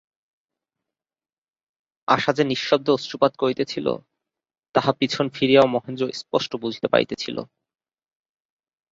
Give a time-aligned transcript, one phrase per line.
[2.07, 3.87] আশা যে নিঃশব্দে অশ্রুপাত করিতেছিল,
[4.75, 7.37] তাহা পিছন ফিরিয়াও মহেন্দ্র স্পষ্ট বুঝিতে পারিতেছিল।